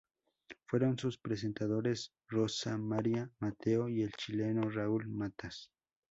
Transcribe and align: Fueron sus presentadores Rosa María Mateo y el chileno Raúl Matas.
Fueron 0.65 0.97
sus 0.97 1.19
presentadores 1.19 2.11
Rosa 2.27 2.75
María 2.75 3.29
Mateo 3.39 3.87
y 3.87 4.01
el 4.01 4.11
chileno 4.13 4.67
Raúl 4.67 5.07
Matas. 5.07 5.69